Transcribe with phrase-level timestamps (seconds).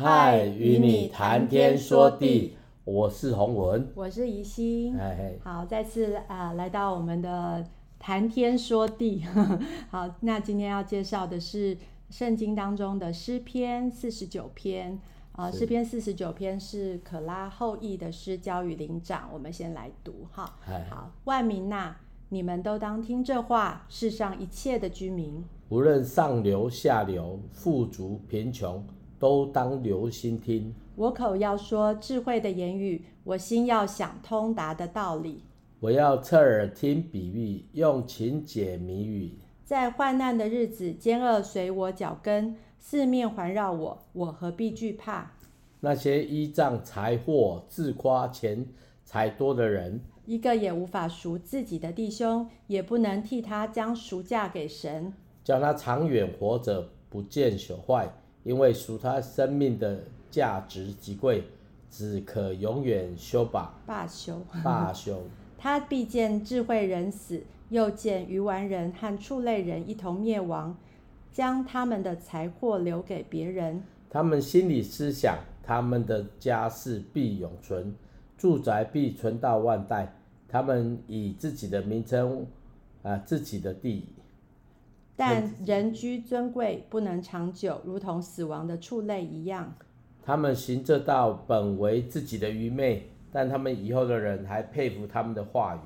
[0.00, 4.96] 嗨，与你谈天说地，我是洪文，我是宜心。
[5.42, 7.66] 好，再次啊、呃，来到我们的
[7.98, 9.24] 谈天说地。
[9.90, 11.76] 好，那今天要介绍的是
[12.10, 14.92] 圣经当中的诗篇四十九篇
[15.32, 20.54] 啊，呃、诗篇四十九篇是可拉后裔的诗交与灵长，我们先来读哈。
[20.88, 21.96] 好，万民呐，
[22.28, 28.86] 你们都当听这话，世上一切的居民，无论上流下流，富足贫穷。
[29.18, 35.42] 都当留心听，我口要说智慧的言语，我心要想通达的道理。
[35.80, 39.32] 我要侧耳听比喻，用情解谜语。
[39.64, 45.32] 在患难的日子，奸恶随我脚跟，四面环绕我，我何必惧怕？
[45.80, 48.66] 那些依仗财货自夸钱
[49.04, 55.12] 财多的人，一个也无法赎自己的弟兄，也不能替他将赎价给神，
[55.44, 58.10] 叫他长远活着，不见朽坏。
[58.48, 61.44] 因为赎他生命的价值极贵，
[61.90, 63.74] 只可永远修罢。
[63.84, 64.40] 罢休。
[64.64, 65.22] 罢休。
[65.58, 70.74] 他必见智慧人死，又见愚顽人和畜类人一同灭亡，
[71.30, 73.82] 将他们的财货留给别人。
[74.08, 77.94] 他们心里思想，他们的家室必永存，
[78.38, 80.14] 住宅必存到万代。
[80.48, 82.46] 他们以自己的名称，
[83.02, 84.06] 啊、呃，自己的地。
[85.18, 89.74] 但人居尊贵，不能长久，如同死亡的畜类一样。
[90.22, 95.80] 他们行这道，本为自己的愚昧，但他们以后的人还佩服他们的话语。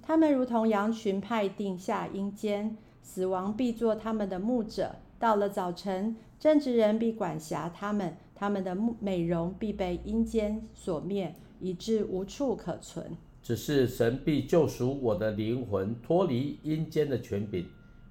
[0.00, 4.96] 他们如同羊群派定下阴间，死亡必做他们的牧者。
[5.18, 13.04] 到了早晨，正直人必管辖他们，他们的美容必被阴间所灭，以致无处可存。
[13.42, 17.66] 只是神必救赎我的灵魂，脱离阴间的权柄。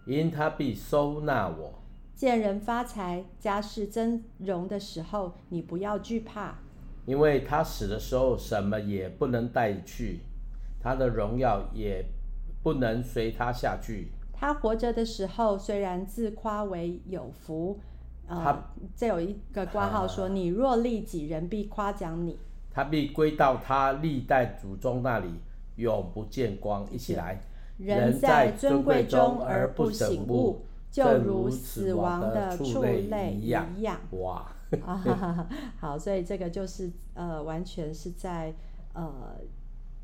[0.07, 1.73] 因他必收纳我。
[2.15, 6.55] 见人发财、家世增荣的时候，你不要惧怕，
[7.05, 10.21] 因为他死的时候，什么也不能带去，
[10.81, 12.05] 他的荣耀也
[12.63, 14.07] 不能随他下去。
[14.31, 17.77] 他活着的时候，虽然自夸为有福，
[18.27, 18.63] 呃、他
[18.95, 22.39] 这有一个挂号说：“你若利己，人必夸奖你。”
[22.71, 25.27] 他必归到他历代祖宗那里，
[25.75, 26.87] 永不见光。
[26.91, 27.41] 一起来。
[27.77, 30.61] 人在尊贵中而不醒悟，
[30.91, 33.99] 就如死亡的畜类一样。
[34.11, 34.51] 哇！
[34.85, 35.47] 啊，
[35.79, 38.53] 好，所以这个就是呃，完全是在
[38.93, 39.37] 呃，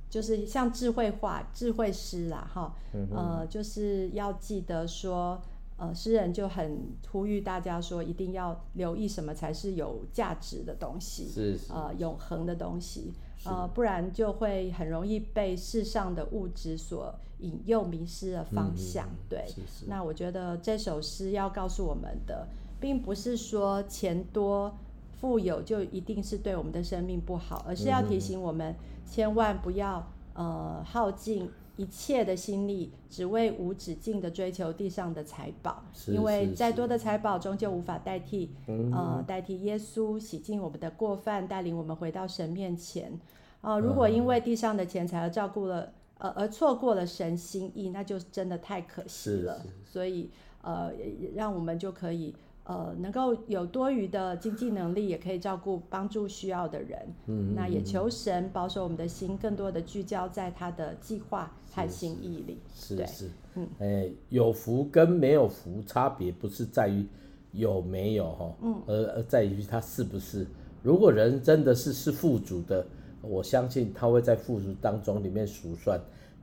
[0.09, 2.73] 就是像智慧化、智慧诗啦，哈，
[3.13, 5.41] 呃，就是要记得说，
[5.75, 6.79] 呃，诗人就很
[7.11, 13.11] 呼吁大家说，一定要留意什么才是有价值的东西，是，是呃，永恒的东西。
[13.45, 19.05] 呃，不然就会很容易被世上的物质所引诱，迷失了方向。
[19.05, 22.47] 嗯、对，是是，那我觉得这首诗要告诉我们的，
[22.79, 24.73] 并不是说钱多
[25.19, 43.19] 富有就一定是对我们的生命不好，而是要提醒我们，千万不要呃耗尽一切的心力，只为无止境的追求地上的财宝，因为再多的财宝终究无法代替，呃，代替耶稣洗净我们的过犯，带领我们回到神面前。
[43.61, 49.65] 呃，如果因为地上的钱财而照顾了，呃，而错过了神心意，那就真的太可惜了。
[49.83, 50.29] 所以，
[50.61, 50.91] 呃，
[51.33, 52.35] 让我们就可以。
[52.65, 56.97] 呃，能够有多余的经济能力，也可以照顾帮助需要的人。
[57.27, 62.59] 嗯，嗯，那也求神保守我们的心，更多的聚焦在他的计划和心意里。
[62.73, 67.05] 是是，是，嗯，哎，有福跟没有福差别不是在于
[67.51, 70.47] 有没有哈，嗯，而而在于他是不是。
[70.81, 72.85] 如果人真的是是富足的，
[73.21, 75.99] 我相信他会在富足当中里面数算；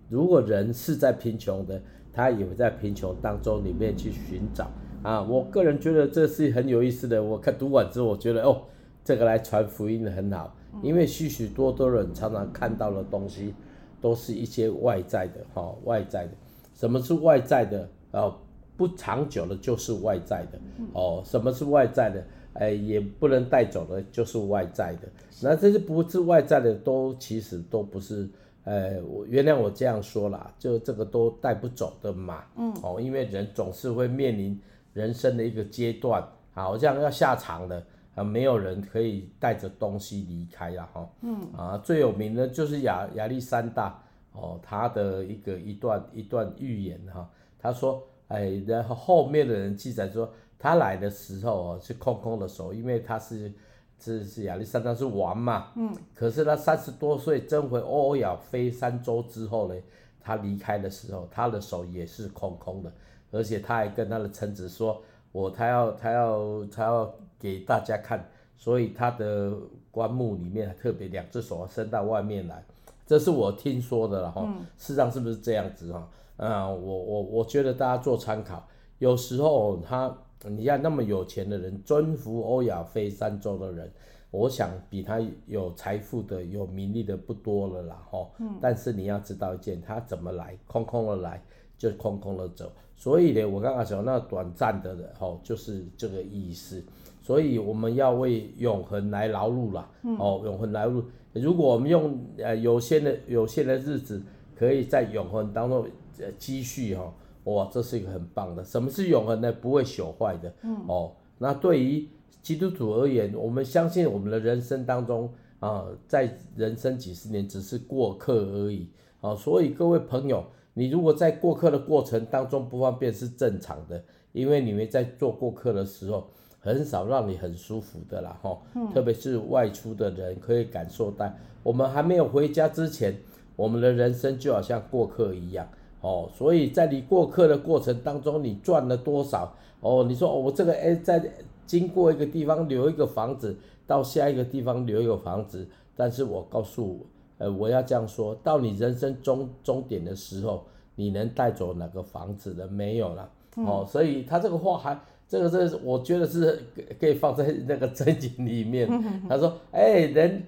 [0.09, 1.81] 如果人是在贫穷的，
[2.13, 4.71] 他也会在贫穷当中里面去寻找。
[5.03, 7.23] 啊，我个人觉得这是很有意思的。
[7.23, 8.63] 我看读完之后，我觉得哦，
[9.03, 13.55] 这个来传福音的很好，因为许许多多人常常看到的东西，
[14.01, 16.33] 都是一些外在的，哈、哦，外在的。
[16.75, 17.89] 什么是外在的？
[18.13, 18.37] 哦，
[18.77, 20.59] 不长久的，就是外在的。
[20.93, 22.23] 哦，什么是外在的？
[22.53, 25.09] 哎，也不能带走的，就是外在的。
[25.43, 28.29] 那这些不是外在的，都其实都不是。
[28.65, 32.45] 呃，我原谅我这样说啦，就这个都带不走的嘛。
[32.59, 32.71] 嗯。
[32.83, 34.61] 哦，因为人总是会面临。
[34.93, 37.83] 人生的一个阶段，好像要下场了
[38.15, 41.09] 啊，没有人可以带着东西离开了哈。
[41.23, 44.03] 嗯啊，最有名的就是亚亚历山大
[44.33, 47.29] 哦，他的一个一段一段预言哈，
[47.59, 50.29] 他说，哎，然后后面的人记载说，
[50.59, 53.53] 他来的时候哦是空空的手，因为他是
[53.99, 55.69] 是是亚历山大是王嘛。
[55.77, 55.95] 嗯。
[56.15, 59.75] 可是他三十多岁征回欧亚非三洲之后呢，
[60.21, 62.93] 他离开的时候，他的手也是空空的。
[63.31, 65.01] 而且他还跟他的臣子说
[65.33, 69.53] ：“我他要他要他要给大家看所以他的
[69.91, 72.63] 棺木里面特别两只手伸到外面来，
[73.07, 74.43] 这是我听说的了哈。
[74.45, 76.09] 嗯、事实上是不是这样子哈？
[76.37, 78.67] 啊，我我我觉得大家做参考。
[78.99, 83.91] 有时候他，你看那么有钱的人，征服欧亚非三洲的人，
[84.31, 88.29] 我想比他有财富的、有名利的不多了啦哈。
[88.39, 91.43] 嗯、但是你要知道一件，他怎么来，空空的来，
[91.81, 92.71] 就空空的走。
[92.95, 96.85] 所以呢，我刚刚讲那短暂的哈，就是这个意思。
[97.23, 101.03] 所以我们要为永恒来劳碌啦，嗯、哦，永恒来劳碌。
[101.33, 104.23] 如果我们用呃有限的有限的日子，
[104.55, 105.87] 可以在永恒当中
[106.19, 107.15] 呃积蓄哈。
[107.45, 108.63] 哇，这是一个很棒的。
[108.63, 109.51] 什么是永恒呢？
[109.51, 110.53] 不会朽坏的。
[110.63, 110.77] 嗯。
[110.87, 112.07] 哦，那对于
[112.43, 115.27] 基督徒而言，我们相信我们的人生当中
[115.59, 118.89] 啊、呃，在人生几十年只是过客而已。
[119.21, 120.45] 啊、哦，所以各位朋友，
[120.75, 124.03] 你如果在过客的过程当中不方便是正常的，
[124.33, 126.29] 因为你们在做过客的时候，
[126.61, 128.39] 很少让你很舒服的啦。
[128.43, 128.57] 哈。
[128.95, 131.33] 特别是外出的人可以感受到，
[131.63, 133.17] 我们还没有回家之前，
[133.57, 135.69] 我们的人生就好像过客一样。
[136.01, 139.55] 哦，所以在你过客的过程当中，你赚了多少？
[139.81, 141.23] 哦，你说哦，我这个哎，在
[141.67, 143.57] 经过一个地方留一个房子，
[143.87, 147.07] 到下一个地方留一个房子，但是我告诉，
[147.41, 150.65] 呃，我要这样说，到你人生终终点的时候，
[150.95, 152.69] 你能带走哪个房子的？
[152.69, 153.29] 没有了。
[153.57, 156.63] 嗯、哦，所以他这个话还，这个这个，我觉得是
[157.01, 158.87] 可以放在那个真经里面。
[159.29, 160.45] 他说，哎，人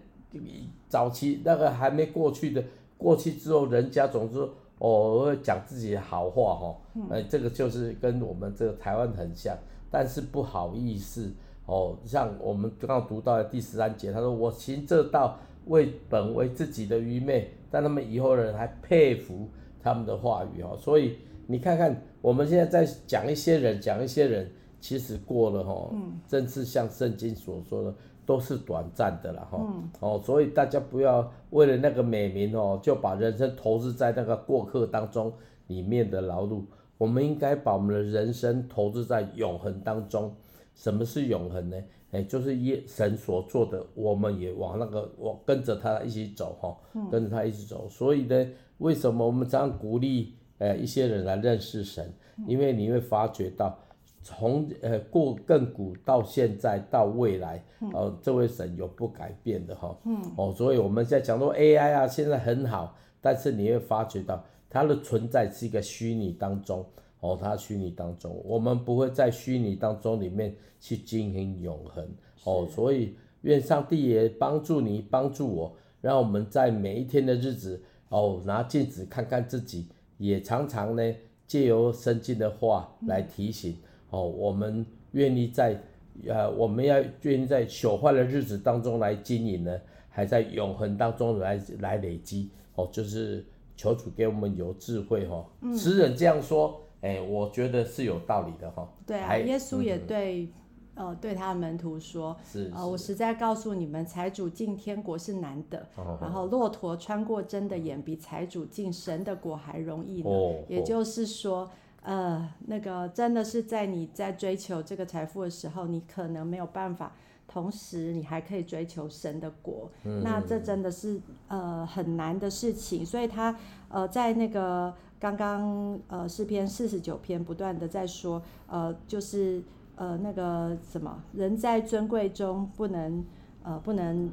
[0.89, 2.63] 早期那个还没过去的，
[2.97, 4.47] 过去之后，人家总是。
[4.79, 6.77] 哦，讲自己的好话哈，
[7.09, 9.57] 哎，这个就是跟我们这个台湾很像，
[9.93, 11.31] 但是不好意思
[11.67, 19.49] 哦，像我们刚刚读到的第十三节，他说我行这道为本为自己的愚昧，但他们以后的人还佩服
[19.83, 24.51] 他们的话语哦，所以你看看我们现在在讲一些人，讲一些人，
[24.81, 27.95] 其实过了哈，嗯，正是像圣经所说的。
[28.25, 35.33] 都是短暂的了哈，嗯、哦，所以大家不要为了那个美名哦，就把人生投资在那个过客当中
[35.67, 36.63] 里面的劳碌。
[36.99, 40.33] 我们应该把我们的人生投资在永恒当中。
[40.73, 41.77] 什么是永恒呢？
[42.13, 46.77] 哎，就是耶神所做的，我们也往那个我跟着他一起走哈，
[47.11, 47.89] 跟着他一起走。
[47.91, 48.49] 所以呢，
[48.79, 52.13] 为什么我们这样鼓励呃一些人来认识神？
[52.47, 53.77] 因为你会发觉到。
[54.25, 57.61] 从呃过亘古到现在到未来，
[57.93, 66.87] 呃、嗯，这位神有不改变的哈，嗯，哦，所以我们在讲说 AI 啊，现在很好，但是你会发觉到它的存在是一个虚拟当中，
[67.23, 72.07] 哦，它虚拟当中，我们不会在虚拟当中里面去经营永恒，
[72.45, 79.87] 哦，所以愿上帝也帮助你，帮助我，让我们在每一天的日子，哦，拿镜子看看自己，
[80.19, 81.15] 也常常呢
[81.47, 83.73] 借由圣经的话来提醒。
[83.73, 85.81] 嗯哦，我们愿意在，
[86.27, 89.81] 呃，我们要愿意在朽坏的日子当中来经营呢，
[90.11, 92.51] 还在永恒当中来来累积。
[92.75, 93.43] 哦，就是
[93.75, 95.43] 求主给我们有智慧哈。
[95.63, 95.75] 嗯。
[95.75, 98.89] 诗人这样说，哎，我觉得是有道理的哈。
[99.07, 100.49] 对啊，耶稣也对，
[100.95, 105.87] 嗯、呃，对他的门徒说，是，是，呃，我实在告诉你们，财主进天国是难的。
[105.97, 110.31] 哦、然后，骆驼穿过针的眼，比财主进神的国还容易呢。
[110.31, 110.65] 哦。
[110.69, 111.71] 也就是说。
[112.05, 117.13] 呃，那个真的是在你在追求这个财富的时候，你可能没有办法，
[117.47, 123.07] 同时你还可以追求神的国，嗯、那这真的是呃很难的事情。
[123.07, 123.57] 所以他
[123.89, 129.63] 呃在那个刚刚呃诗篇四十九篇不断的在说，呃就是
[129.95, 133.25] 呃那个什么人在尊贵中不能
[133.63, 134.29] 呃不能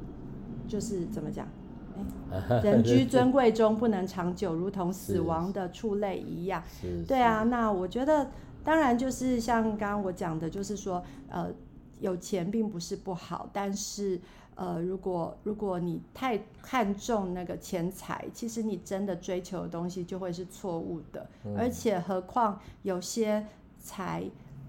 [0.66, 1.46] 就是怎么讲？
[2.64, 6.60] 人居尊贵中不能长久，如同死亡的畜类一样。
[7.06, 8.28] 对啊，那我觉得
[8.64, 11.52] 当然就是像刚刚我讲的，就是说，呃，
[12.00, 14.20] 有钱并不是不好，但是
[14.60, 21.26] 呃，如果如果你太看重那个钱财，其实你真的追求的东西就会是错误的。
[21.44, 23.46] 嗯、而且何况有些
[23.78, 24.22] 财，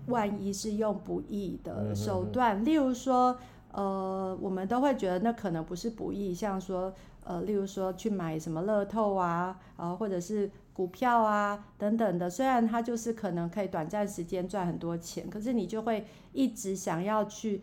[0.08, 3.38] 万一是用不义的手段，嗯、哼哼例如说，
[3.74, 6.94] 呃，我们都会觉得那可能不是不义，像说。
[7.24, 17.62] 呃，例如说去买什么乐透啊，呃，或者是股票啊等等的，虽然它就是可能可以短暂时间赚很多钱，可是你就会一直想要去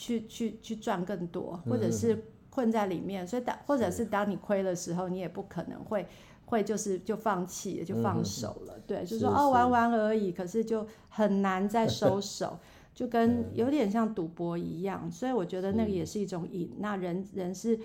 [0.00, 6.06] 去去去赚更多，或者是困在里面，所以当或者是当你亏的时候，你也不可能会
[6.46, 12.60] 会就是就放弃了，就放手了，对，就是说哦玩玩而已，可是就很难再 收手，
[12.94, 16.20] 就跟有点像赌博一样，所以我觉得那个也是。
[16.20, 17.78] 一种瘾，那人人是。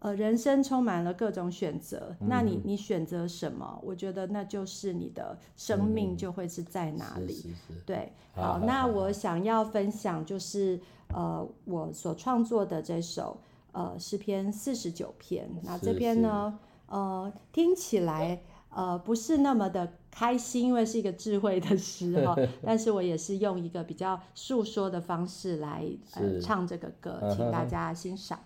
[0.00, 3.80] 呃，人生充满了各种选择，嗯、那你你选择什么？
[3.82, 7.52] 我觉得那就是你的生命就会是在哪里。
[7.84, 10.80] 对，好，好好好，那我想要分享就是，
[11.14, 13.40] 呃我所创作的这首
[13.72, 15.48] 呃诗篇四十九篇。
[15.62, 25.84] 那这边呢，呃听起来呃不是那么的开心，因为是一个智慧的诗哈， 但是我也是用一个比较诉说的方式来
[26.14, 28.38] 呃唱这个歌，请大家欣赏。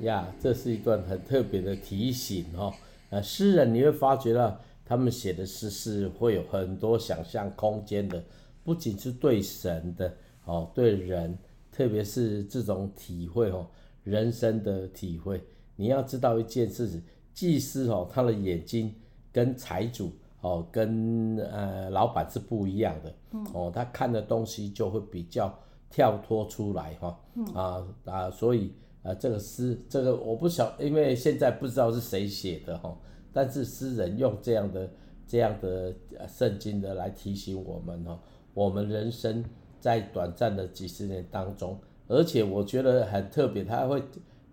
[0.00, 2.72] 呀，这是一段很特别的提醒哦。
[3.10, 8.22] 呃，诗人你会发觉到，他们写的诗是会有很多想象空间的，
[8.62, 10.14] 不仅是对神的
[10.44, 11.36] 哦，对人，
[11.72, 13.66] 特别是这种体会哦，
[14.04, 15.42] 人生的体会。
[15.74, 17.02] 你要知道一件事情，
[17.34, 18.94] 祭司哦，他的眼睛
[19.32, 20.12] 跟财主
[20.42, 23.14] 哦，跟呃老板是不一样的
[23.52, 25.52] 哦，他看的东西就会比较
[25.90, 27.20] 跳脱出来哈
[27.54, 28.72] 啊啊，所以。
[29.02, 32.94] 啊，这个诗，这个我不晓，因为现在不知道是谁写的哈。
[33.32, 34.90] 但是诗人用这样的、
[35.26, 35.94] 这样的
[36.26, 38.18] 圣经的来提醒我们哈，
[38.54, 39.44] 我们人生
[39.78, 41.78] 在短暂的几十年当中，
[42.08, 44.02] 而且我觉得很特别，他还会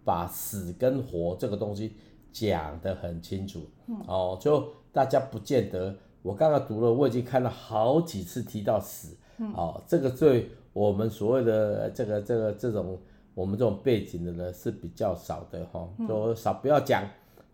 [0.04, 1.94] 把死跟活这个东西
[2.32, 3.62] 讲得很清楚。
[4.08, 9.18] 哦，就大家不见得，我刚刚读了，我已经看了好几次提到死。
[9.56, 13.00] 哦，这个对我们所谓的这个、这个、这种。
[13.36, 17.04] 我们这种背景的人是比较少的哈，都少不要讲。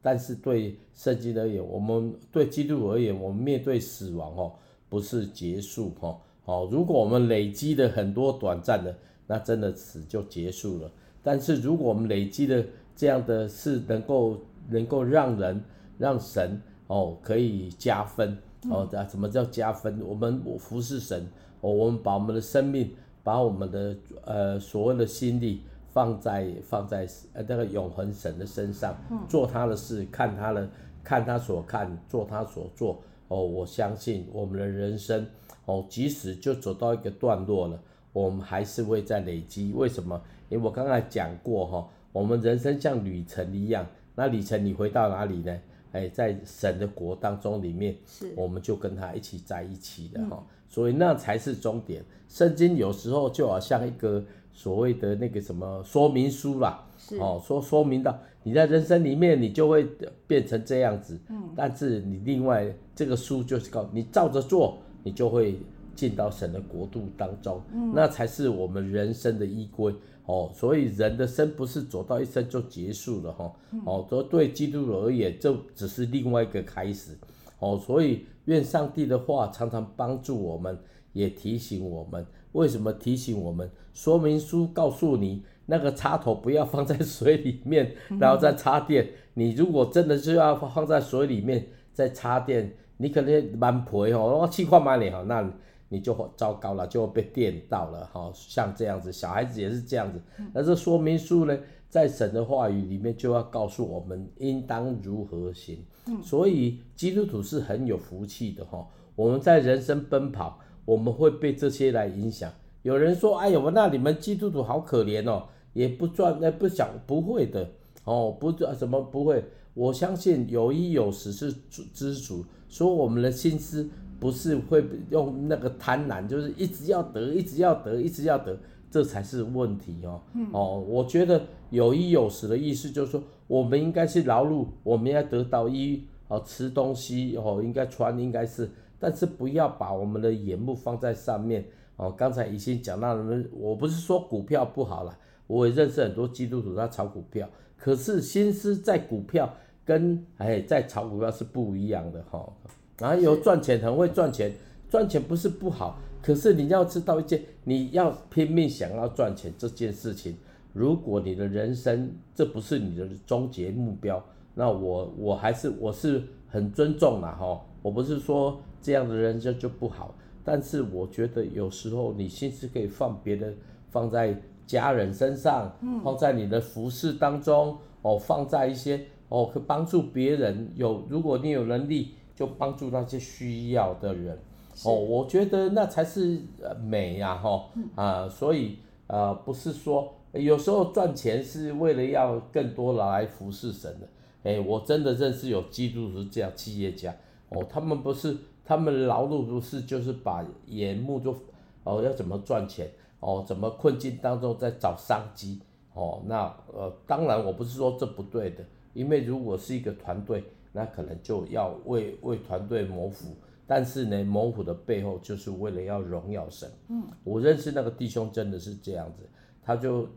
[0.04, 4.52] 但是对圣经而言，我们对基督而言，我们面对死亡哦，
[4.90, 6.20] 不是结束哈。
[6.46, 8.96] 哦，如果我们累积的很多短暂的，
[9.28, 10.92] 那真的死就结束了。
[11.22, 14.38] 但是如果我们累积的这样的是能够
[14.70, 15.64] 能够让人
[16.00, 18.36] 让神哦可以加分
[18.72, 20.02] 哦，什么叫加分？
[20.04, 21.28] 我们服侍神
[21.62, 22.90] 哦，我们把我们的生命，
[23.24, 23.96] 把我们的
[24.26, 25.62] 呃所谓的心力。
[25.94, 28.96] 放在放在呃那个永恒神的身上，
[29.28, 30.70] 做他的事，看他的
[31.04, 33.02] 看他所看，做他所做。
[33.28, 35.26] 哦，我相信我们的人生，
[35.66, 37.80] 哦，即使就走到一个段落了，
[38.12, 39.72] 我们还是会在累积。
[39.74, 40.22] 为什么？
[40.50, 45.58] 因为我刚才讲过哈，我们人生像旅程一样，那旅程你回到哪里呢？
[45.94, 52.04] 哎，在神的国当中里面，是我们就跟他一起在一起的哈，所以那才是终点。
[52.28, 54.24] 圣经有时候就好像一个。
[54.54, 56.84] 所谓的那个什么说明书啦，
[57.20, 59.88] 哦，说说明到你在人生里面，你就会
[60.28, 61.20] 变成这样子。
[61.30, 65.60] 嗯，但是你另外这个书就是告你照着做，你就会
[65.96, 67.62] 进到神的国度当中。
[67.74, 69.94] 嗯，那才是我们人生的依归。
[70.26, 73.52] 哦，所以人的生不是走到一生就结束了哈。
[73.86, 77.18] 哦，这对基督徒而言，这只是另外一个开始。
[77.60, 80.78] 哦，所以愿上帝的话常常帮助我们，
[81.14, 82.26] 也提醒我们。
[82.54, 83.70] 为什么提醒我们？
[83.94, 89.10] 说明书告诉你，那个插头不要放在水里面， 然后再插电。
[89.36, 95.50] 你如果真的是要放在水里面再插电，你可能蛮赔哦，我气矿买你哦，那
[95.90, 98.30] 你就糟糕了，就会被电到了哈。
[98.34, 100.22] 像这样子，小孩子也是这样子。
[100.54, 101.58] 那这说明书呢，
[101.90, 105.84] 在神的话语里面就要告诉我们应当如何行。
[106.22, 108.86] 所以基督徒是很有福气的哈。
[109.16, 112.52] 我们在人生奔跑，我们会被这些来影响。
[112.82, 117.70] 有人说：“哎呦，那你们基督徒好可怜哦，也不赚，那不想不会的
[118.06, 119.44] 哦，不赚什么不会。
[119.74, 121.54] 我相信有衣有食是
[121.94, 122.44] 知足。
[122.68, 128.58] 所以我们的心思不是会用那个贪婪，就是一直要得，一直要得，一直要得，
[128.90, 130.22] 这才是问题哦。
[130.54, 138.70] 哦，我觉得有衣有食的意思就是说，我们应该是劳碌，我们要得到衣哦，吃东西哦，应该穿，应该是，
[139.02, 141.66] 但是不要把我们的眼目放在上面。”
[141.98, 145.16] 哦，刚才已经讲到了，我不是说股票不好了，
[145.46, 149.54] 我也认识很多基督徒他炒股票，可是心思在股票
[149.86, 152.52] 跟哎在炒股票是不一样的哈。
[152.98, 154.52] 然后有赚钱很会赚钱，
[154.90, 160.36] 赚钱不是不好，可是你要知道一件，你要拼命想要赚钱这件事情，
[160.74, 164.24] 如果你的人生这不是你的终结目标，
[164.56, 170.16] 那我我还是我是很尊重啦哈，我不是说这样的人就就不好。
[170.44, 173.54] 但是我觉得有时候你心思可以放别的，
[173.90, 174.36] 放在
[174.66, 175.72] 家人身上，
[176.04, 180.72] 放在你的服侍当中，哦，放在一些哦，可帮助别人。
[180.76, 184.38] 有，如果你有能力，就帮助那些需要的人。
[184.84, 186.42] 哦，我觉得那才是
[186.82, 194.08] 美呀，哈啊，所以呃，不是说有时候赚钱是为了要更多来服侍神的。
[194.44, 197.14] 哎，我真的认识有基督徒这样企业家，
[197.52, 198.36] 哦，他们不是。
[198.64, 201.36] 他们劳碌不是就是把眼目就
[201.84, 202.90] 哦，要怎么赚钱
[203.20, 205.60] 哦，怎么困境当中在找商机
[205.94, 210.42] 哦，那呃当然我不是说这不对的，因为如果是一个团队，
[210.72, 213.36] 那可能就要为为团队谋福，
[213.68, 216.72] 但是呢谋福的背后就是为了要荣耀神。
[216.88, 219.28] 嗯，我认识那个弟兄真的是这样子，
[219.62, 220.08] 他就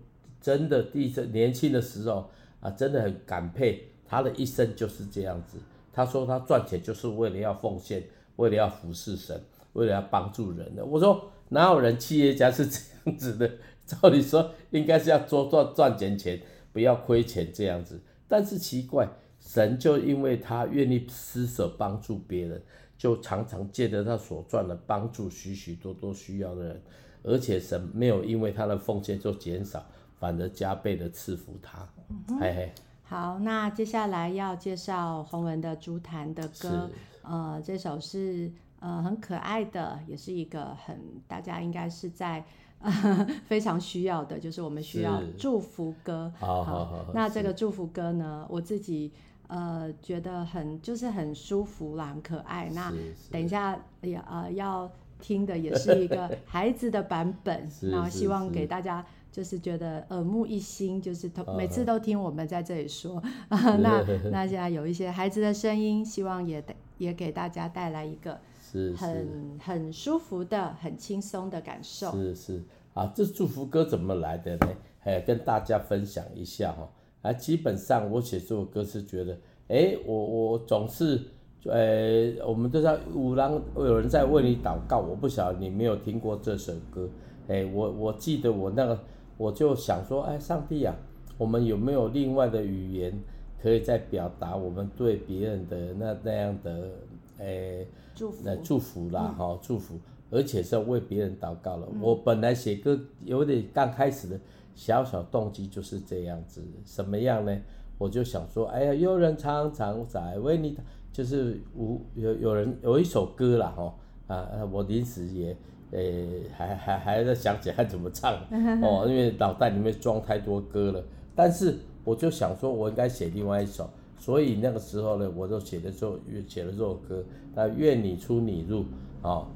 [0.40, 2.28] 真的第一次年轻的时候
[2.61, 5.58] 啊，真的很感佩他的一生就是这样子。
[5.94, 8.02] 他说他赚钱就是为了要奉献。
[8.37, 9.40] 为了要服侍神，
[9.74, 13.48] 为了要帮助人的，我说哪有人企业家是这样子的？
[13.87, 18.02] 照理说应该是要多赚赚点钱，不要亏钱这样子。
[18.26, 22.61] 但是奇怪，神就因为他愿意施舍帮助别人，
[22.98, 26.83] 就常常借着他所赚的帮助许许多多需要的人，
[27.22, 29.87] 而且神没有因为他的奉献就减少，
[30.18, 31.88] 反而加倍的赐福他。
[32.09, 32.72] 嗯、嘿嘿。
[33.06, 36.90] 好，那接下来要介绍洪文的竹坛的歌。
[37.22, 42.44] 呃，这首是呃很可爱的，也是一个很大家应该是在
[42.80, 42.90] 呃
[43.46, 46.32] 非常需要的，就是我们需要祝福歌。
[46.38, 49.12] 好，好，好，那这个祝福歌呢，我自己
[49.48, 52.70] 呃觉得很就是很舒服啦，很可爱。
[52.70, 52.92] 那
[53.30, 54.90] 等一下要呃要
[55.20, 59.04] 听的也是一个 孩子的版本，然后希望给大家。
[59.34, 63.16] 就是觉得耳目一新，就是每次都听我们在这里说，
[63.50, 66.64] 啊、那 那现在有一些孩子的声音，希望也
[66.98, 72.12] 也给大家带来一个很是是很舒服的、很轻松的感受。
[72.12, 74.68] 是是啊，这祝福歌怎么来的呢？
[75.02, 76.88] 哎，跟大家分享一下哈。
[77.22, 81.20] 啊，基本上我写这首歌是觉得，哎，我我总是，
[81.64, 87.10] 呃，我们都在五郎有人在为你祷告，我不晓得你没有听过这首歌。
[87.48, 88.96] 哎，我我记得我那个。
[89.36, 90.94] 我就想说，哎，上帝啊，
[91.36, 93.12] 我们有没有另外的语言，
[93.60, 96.90] 可以再表达我们对别人的那那样的，
[97.38, 99.98] 哎，祝福，那祝福啦，哈、嗯，祝福，
[100.30, 101.88] 而且是要为别人祷告了。
[101.92, 104.38] 嗯、我本来写歌有点刚开始的
[104.74, 107.60] 小小动机就是这样子，什么样呢？
[107.98, 110.76] 我就想说，哎呀，有人常常在为你，
[111.12, 113.94] 就是无有有人有一首歌啦，哈，
[114.28, 115.56] 啊，我临时也。
[115.94, 116.26] 诶、欸，
[116.57, 118.35] 还还还在想起来怎么唱
[118.83, 121.02] 哦，因为脑袋里面装太多歌了。
[121.37, 127.22] 但是我就想说，我应该写另外一首，所以那个时候呢，我就写了这写了这首歌。
[127.54, 128.85] 那愿你出你入，
[129.22, 129.46] 啊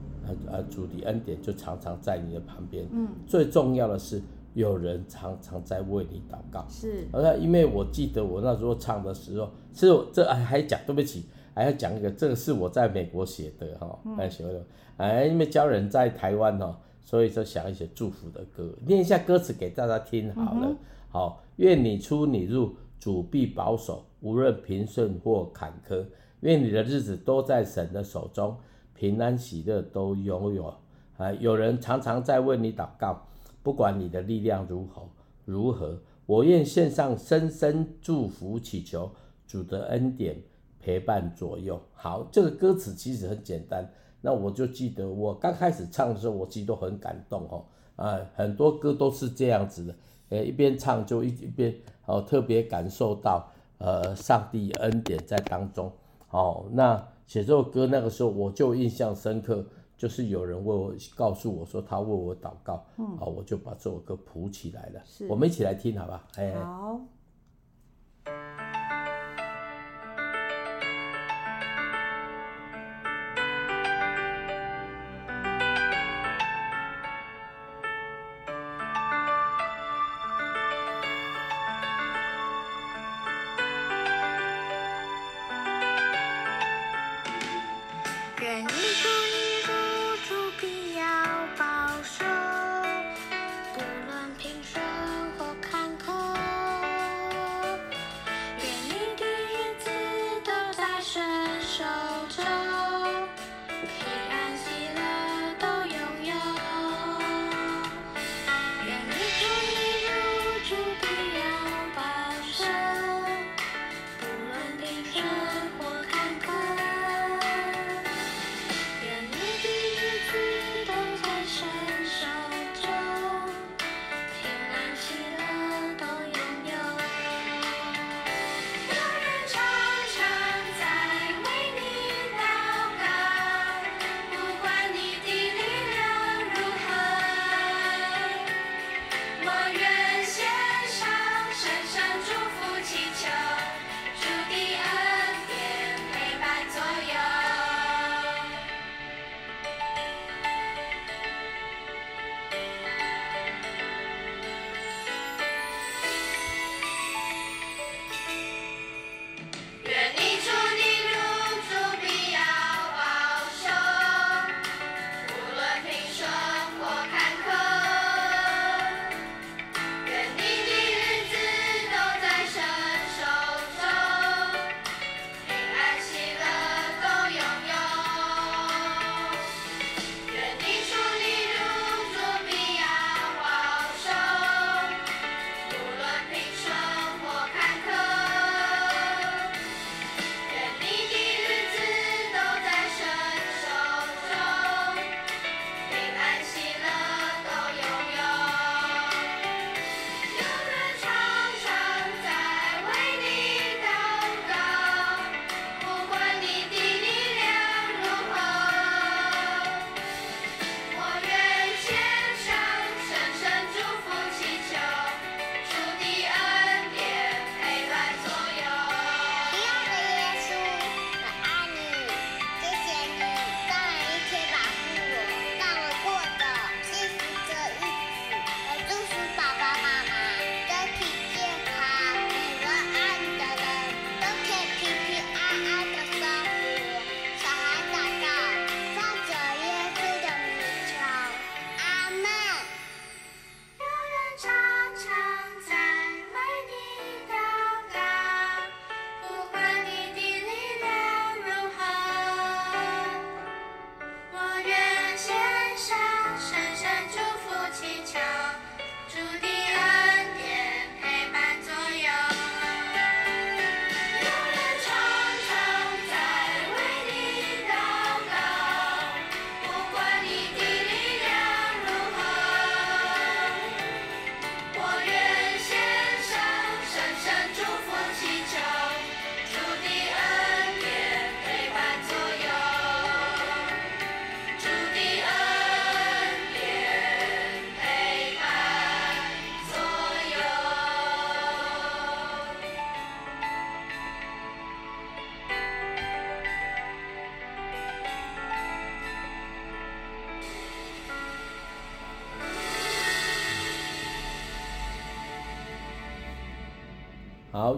[0.48, 2.86] 啊，主的恩典就常常在你的旁边。
[2.92, 4.22] 嗯，最重要的是
[4.54, 6.64] 有人常常在为你祷告。
[6.68, 11.24] 是，那因为我记得我那时候唱的时候，是这还还讲对不起。
[11.58, 14.64] 还要讲一个，这个是我在美国写的哈，来写的，
[14.96, 20.76] 哎，因为教人在台湾哦，所以就想一些祝福的歌，念一下歌词给大家听好了。
[21.08, 26.06] 好，愿你出你入，主必保守，无论平顺或坎坷，
[26.42, 28.56] 愿你的日子都在神的手中，
[28.94, 30.72] 平安喜乐都拥有。
[31.16, 33.26] 啊，有人常常在为你祷告，
[33.64, 35.02] 不管你的力量如何
[35.44, 39.10] 如何，我愿献上深深祝福，祈求
[39.44, 40.40] 主的恩典。
[40.88, 41.78] 陪伴左右。
[41.92, 43.86] 好，这个歌词其实很简单。
[44.22, 47.62] 那我就记得我刚开始唱的时候，我其实都很感动哦。
[47.96, 49.94] 啊，很多歌都是这样子的，
[50.30, 51.74] 呃，一边唱就一一边
[52.06, 53.46] 哦，特别感受到
[53.76, 55.92] 呃上帝恩典在当中。
[56.30, 56.96] 哦，那
[57.26, 59.62] 写这首歌那个时候我就印象深刻，
[59.98, 65.02] 就是有人为我告诉我说他为我祷告，嗯，啊，我就把这首歌谱起来了。
[65.04, 66.26] 是，我们一起来听好吧？
[66.36, 66.98] 哎，好。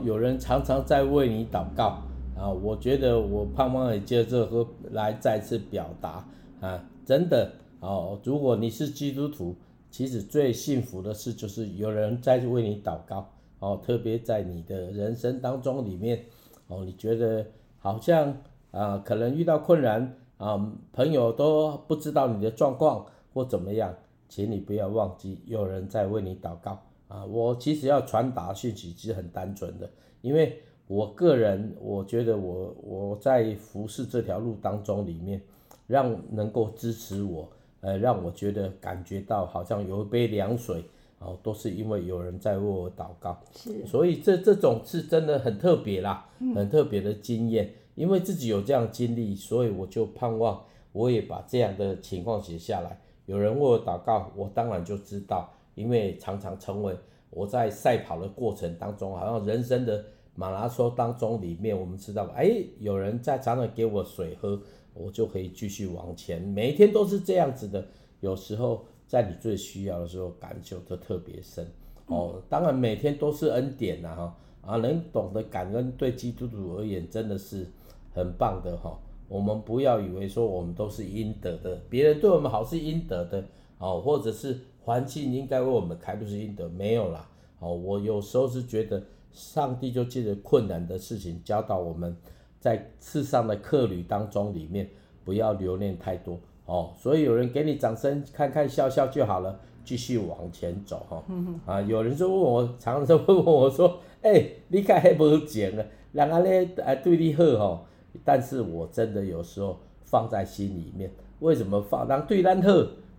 [0.03, 2.03] 有人常常在为你祷告
[2.37, 2.49] 啊！
[2.49, 6.27] 我觉得我盼望也借这个来再次表达
[6.61, 8.19] 啊，真的哦。
[8.25, 9.55] 如果你是基督徒，
[9.91, 13.81] 其实最幸福的事就是有人在为你祷告哦。
[13.83, 16.25] 特别在你的人生当中里面
[16.69, 17.47] 哦，你觉得
[17.79, 18.35] 好像
[18.71, 23.95] 啊，可能遇到困难啊，朋友都不知道你的状况或怎么样，
[24.29, 26.81] 请你不要忘记有人在为你祷告。
[27.11, 29.91] 啊，我其实要传达讯息其实很单纯的，
[30.23, 35.43] 因为我个人我觉得我我在服侍这条路当中里面，
[35.89, 37.49] 让能够支持我，
[37.81, 40.85] 呃，让我觉得感觉到好像有一杯凉水，
[41.19, 43.37] 哦，都是因为有人在为我祷告。
[43.57, 53.01] 是，所以这这种是真的很特别啦，很特别的经验，嗯、因为自己有这样经历，所以我就盼望我也把这样的情况写下来。
[53.27, 56.97] 有人为我祷告，我当然就知道，因为常常成为
[57.31, 60.05] 我在赛跑的过程当中，好像人生的。
[60.37, 64.59] 马拉松当中里面，我们知道，哎，有人在常常给我水喝，
[64.95, 66.41] 我就可以继续往前。
[66.41, 67.85] 每一天都是这样子的。
[68.21, 71.67] 有时候在你最需要的时候，感受就特别深。
[72.07, 77.67] 哦，当然每天都是恩典呐，哈啊，能懂得感恩，对基督徒而言真的是
[78.15, 78.99] 很棒的哈。
[79.29, 83.45] 我们不要以为说我们都是应得的，别人对我们好是应得的，
[83.81, 87.29] 哦，或者是环境应该为我们开路是应得，没有啦。
[87.59, 89.03] 哦，我有时候是觉得。
[89.33, 92.17] 上帝就借着困难的事情教导我们，
[92.59, 94.91] 在世上的客旅当中里面
[95.25, 96.91] 不要留恋太多哦。
[96.99, 101.23] 所以有人给你掌声，看看笑笑就好了，继续往前走哈。
[101.65, 105.87] 啊，有人就问我，常常问我说：“哎、欸，你看还不钱啊？
[106.11, 107.81] 人家咧哎对你好哦。”
[108.25, 112.09] 但是我真的有时候放在心里面，为什么放？
[112.09, 112.69] 人对咱好，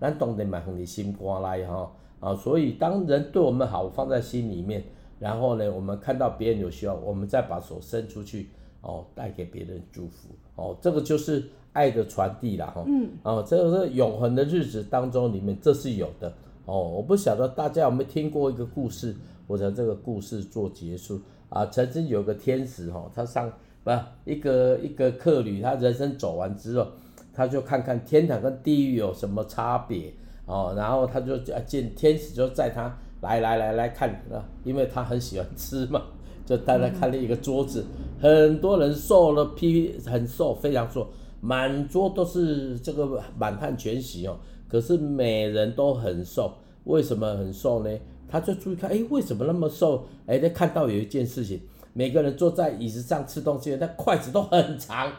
[0.01, 2.35] 咱当然嘛从你心肝来哈啊。
[2.35, 4.83] 所以当人对我们好，放在心里面。
[5.19, 8.49] 然后呢，我们看到别人有需要，我们再把手伸出去，
[8.81, 12.83] 哦，带给别人祝福，哦，这个就是爱的传递了哈。
[12.87, 13.07] 嗯。
[13.21, 16.33] 哦，这个是永恒的日子当中里面，这是有的。
[16.65, 21.67] 哦，我不晓得大家有没有听过一个故事，我在这个故事做结束啊。
[21.67, 23.47] 曾经有个天使哈，他上
[23.83, 23.91] 不
[24.25, 26.87] 一个一个客旅，他人生走完之后，
[27.33, 30.13] 他就看看天堂跟地狱有什么差别
[30.45, 32.95] 哦，然后他就见天使就在他。
[33.21, 36.01] 来来来来看啊，因为他很喜欢吃嘛，
[36.43, 37.85] 就带他看了一个桌子，
[38.19, 41.07] 很多人瘦了，批很瘦，非常瘦，
[41.39, 44.35] 满桌都是这个满汉全席哦。
[44.67, 46.51] 可是每人都很瘦，
[46.85, 47.95] 为什么很瘦呢？
[48.27, 50.03] 他就注意看，哎，为什么那么瘦？
[50.25, 51.61] 哎，他看到有一件事情，
[51.93, 55.11] 每个人坐在椅子上吃东西，那筷子都很长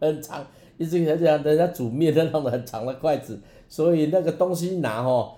[0.00, 0.44] 很长，
[0.78, 5.36] 一直想讲人家煮面都弄得很长的筷子，所以那个东西拿哦。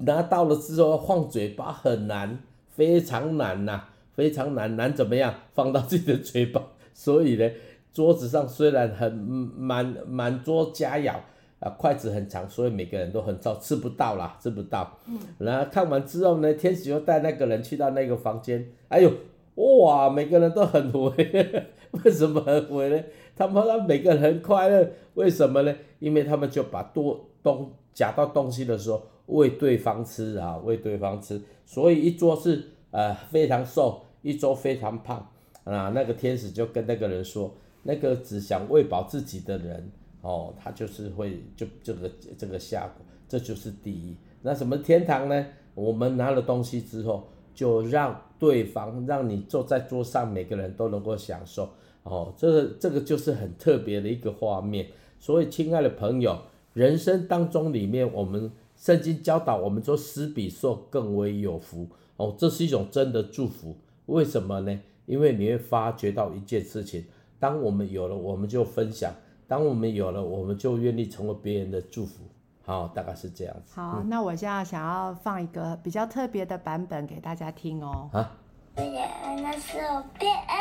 [0.00, 2.38] 拿到了之后放嘴巴很难，
[2.70, 5.34] 非常难呐、非常难，难怎么样？
[5.52, 6.62] 放到自己的嘴巴。
[6.94, 7.50] 所以呢，
[7.92, 11.14] 桌子上虽然很满满桌佳肴
[11.60, 14.98] 啊，筷子很长，所以每个人都很少吃不到啦，吃不到。
[15.36, 18.66] 然后看完之后呢，天使又带那个人去到那个房间。
[18.88, 19.12] 哎呦，
[19.56, 21.64] 哇，每个人都很肥，
[22.04, 23.04] 为什么很肥呢？
[23.36, 25.74] 他们让每个人很快乐，为什么呢？
[25.98, 29.02] 因为他们就把多东夹到东西的时候。
[29.26, 35.26] 喂对方吃啊，喂对方吃，所以一桌是呃非常瘦，一桌非常胖
[35.62, 35.90] 啊。
[35.94, 39.90] 那个天使就跟那个人说，那个只想喂饱自己的人
[40.22, 42.92] 哦，他就是会就这个这个下，
[43.28, 44.16] 这就是第一。
[44.42, 45.46] 那什么天堂呢？
[45.74, 51.68] 我们拿了东西之后，就让对方让你坐在桌上，每个人都能够享受
[52.02, 52.32] 哦。
[52.36, 54.86] 这个这个就是很特别的一个画面。
[55.18, 56.38] 所以，亲爱的朋友，
[56.72, 58.50] 人生当中里面我们。
[58.74, 61.86] 圣经教导我们说，施比受更为有福
[62.16, 63.76] 哦，这是一种真的祝福。
[64.06, 64.80] 为什么呢？
[65.06, 67.04] 因为你会发觉到一件事情：
[67.38, 69.12] 当我们有了，我们就分享；
[69.46, 72.24] 当我们有了，我们就愿意成为别人的祝福。
[72.72, 73.78] 好，大概是这样子。
[73.78, 78.08] 好，嗯、那我现在想要放一个比较特别的版本给大家听哦。
[78.14, 78.32] 啊？
[78.74, 80.56] 那是我别恩，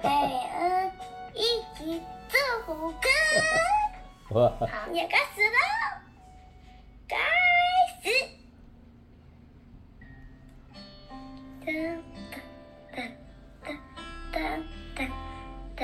[0.00, 0.92] 别恩
[1.34, 1.42] 一
[1.74, 3.08] 起祝福歌。
[4.30, 4.48] 哇！
[4.60, 5.58] 好，也开始了。
[7.08, 7.16] 开
[8.00, 8.06] 始。
[11.66, 11.66] 哒
[12.94, 13.02] 哒哒
[13.64, 13.66] 哒
[14.32, 14.38] 哒
[14.94, 15.00] 哒
[15.74, 15.82] 哒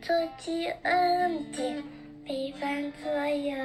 [0.00, 1.82] 做记恩典
[2.24, 3.56] 陪伴左右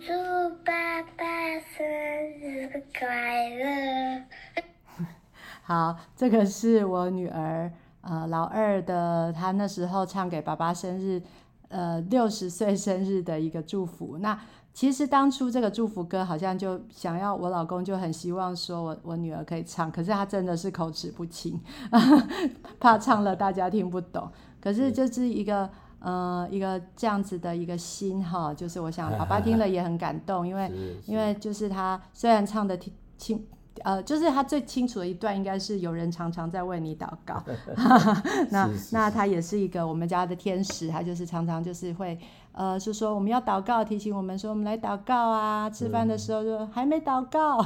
[0.00, 0.12] 祝
[0.64, 1.24] 爸爸
[1.76, 1.84] 生
[2.40, 4.22] 日快乐
[5.62, 11.20] 好这个是我女儿呃老二的她那时候唱给爸爸生日
[11.68, 14.18] 呃六十岁生日的一个祝福。
[14.18, 14.38] 那
[14.74, 21.58] 其实当初这个祝福歌好像就想要我老公就很希望说我我女儿可以唱，可是他真的是口齿不清，
[22.80, 24.28] 怕唱了大家听不懂。
[24.60, 30.70] 可是就是一个呃一个这样子的一个心哈，就是我想爸爸听了也很感动，因为
[31.06, 33.46] 因为就是他虽然唱的挺清。
[33.82, 37.42] 呃，就是他最清楚的一段，应该是有人常常在为你祷告。
[38.50, 42.16] 那那他也是一个我们家的天使，他就是常常就是会，
[42.54, 45.68] 呃，是说我们要祷告，提醒我们说我们来祷告啊。
[45.68, 47.58] 吃饭的时候就还没祷告。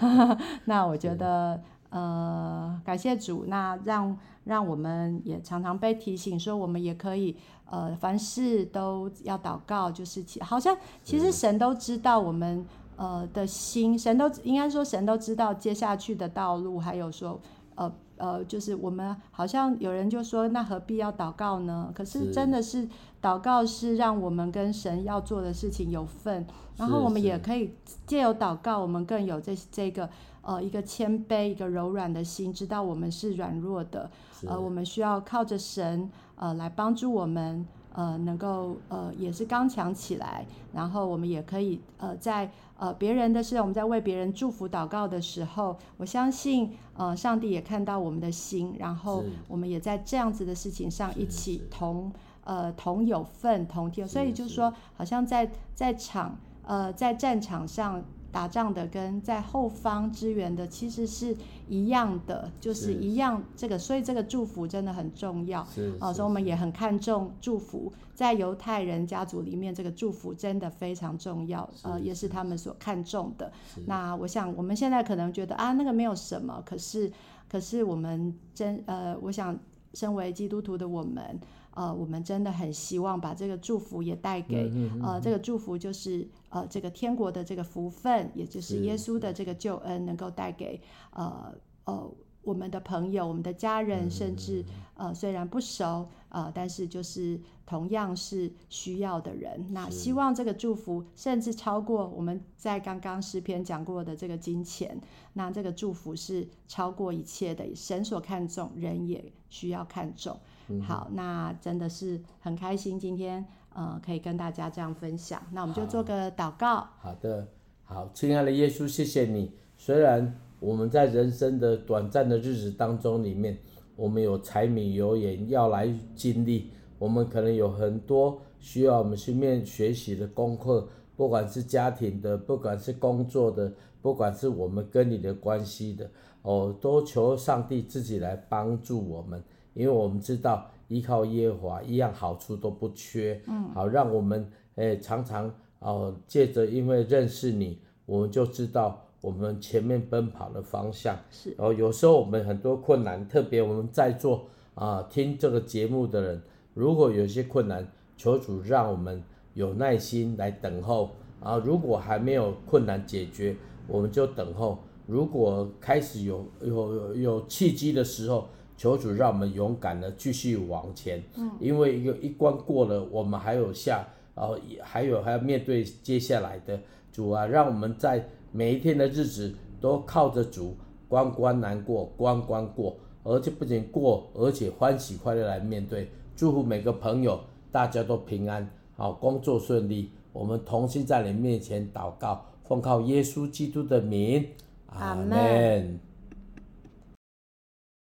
[0.00, 7.36] 嗯、 那我觉得，呃，感谢主，那让让我们也常常被提醒说，我们也可以，
[7.70, 12.64] 呃，凡事都要祷告，就是其好像其实神都知道我们。
[12.96, 17.40] 呃的心，神都应该说神都知道接下去的道路，还有说，
[17.74, 17.92] 呃
[18.24, 21.92] 呃，就是我们好像有人就说，那何必要祷告呢？
[21.94, 22.88] 可是真的是
[23.20, 26.46] 祷告是让我们跟神要做的事情有份，
[26.78, 27.74] 然后我们也可以
[28.06, 30.08] 借由祷告，我们更有这这个
[30.40, 34.10] 呃一个谦卑、一个柔软的心，知道我们是软弱的，
[34.46, 37.66] 呃，我们需要靠着神呃来帮助我们。
[37.94, 52.12] 呃，能够呃也是刚强起来，然后我们也可以呃在呃别人的事，我们在为别人祝福祷告的时候，我相信呃上帝也看到我们的心，然后我们也在这样子的事情上一起同
[52.44, 58.02] 呃同有份同天，所以就是说，好像在在场呃在战场上。
[58.34, 61.36] 打仗的跟在后方支援的其实是
[61.68, 65.60] 一样的，就是一样这个，所以这个祝福真的很重要。
[66.00, 73.52] 啊，所以我们也很看重祝福，在犹太人家族里面，这个祝福真的非常重要，呃，也是他们所看重的。
[73.86, 77.12] 那我想我们现在可能觉得啊，那个没有什么，可是
[77.48, 79.56] 可是我们真呃，我想
[79.92, 81.38] 身为基督徒的我们。
[81.76, 92.08] 呃，我们真的很希望把这个祝福也带给、嗯嗯嗯、呃，这个祝福就是呃，这个天国的这个福分，也就是耶稣的这个救恩，能够带给呃呃
[92.42, 94.64] 我们的朋友、我们的家人，甚至
[94.94, 99.66] 呃虽然不熟呃，但是就是同样是需要的人。
[99.70, 104.96] 那希望这个祝福甚至超过我们在刚刚诗篇讲过的这个金钱，
[105.32, 110.38] 那这个祝福是超过一切的，神所看重，人也需要看重。
[110.82, 115.42] 好，那真的是很开心，今天呃可以跟大家这样分享。
[115.52, 116.76] 那我们就做个祷告。
[116.76, 117.46] 好，好的，
[117.84, 119.52] 好，亲爱的耶稣，谢谢你。
[119.76, 123.58] 虽然我们在人生的短暂的日子当中里面，
[123.96, 136.10] 我们有柴米油盐要来经历，我们可能有很多需要我们去面学习的功课，不管是家庭的，不管是工作的，不管是我们跟你的关系的，
[136.42, 139.42] 哦，都求上帝自己来帮助我们。
[139.74, 143.40] 因为我们知道依靠耶和华，一样好处都不缺。
[143.46, 151.16] 嗯，好，让我们诶、欸、常常哦，借着因为认识你，我们就知道我们前面奔跑的方向。
[151.30, 156.42] 是，然后有时候我们很多困难，特别我们在座啊听这个节目的人，
[156.74, 159.22] 如果有些困难，求主让我们
[159.54, 161.56] 有耐心来等候啊。
[161.58, 163.56] 如果还没有困难解决，
[163.88, 164.78] 我们就等候。
[165.06, 168.48] 如果开始有有有，有契机的时候。
[168.76, 176.78] 求主让我们勇敢的继续往前，嗯，因为一个一关过了，我们还有下，然后还有还要面对接下来的
[177.12, 180.76] 主啊，让我们在每一天的日子都靠着主，
[181.08, 186.10] 关关难过关关过，而且不仅过，而且欢喜快乐来面对。
[186.36, 190.10] 祝福每个朋友，大家都平安，好，工作顺利。
[190.32, 194.44] 我们同心在你面前祷告，奉靠耶稣基督的名，
[194.86, 196.00] 阿门。